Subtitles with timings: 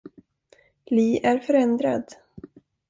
[0.85, 2.03] Lee är förändrad.